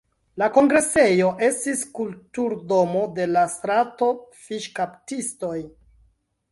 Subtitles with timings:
[0.41, 4.13] La kongresejo estis Kulturdomo de la Strato
[4.49, 5.57] Fiŝkaptistoj.